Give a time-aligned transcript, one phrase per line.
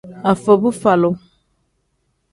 [0.31, 1.11] Afobuvalu.